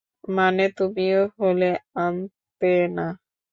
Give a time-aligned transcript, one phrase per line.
[0.31, 1.05] মানে, তুমি
[1.37, 1.69] হলে
[1.97, 3.07] আনতে না?